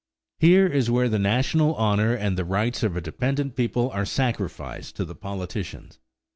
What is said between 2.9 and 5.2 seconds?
a dependent people are sacrificed to the